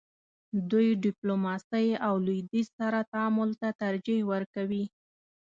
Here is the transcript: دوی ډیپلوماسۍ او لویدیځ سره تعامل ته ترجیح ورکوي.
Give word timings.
دوی 0.71 0.87
ډیپلوماسۍ 1.05 1.87
او 2.07 2.13
لویدیځ 2.25 2.67
سره 2.79 2.99
تعامل 3.11 3.49
ته 3.61 3.67
ترجیح 3.81 4.19
ورکوي. 4.31 4.83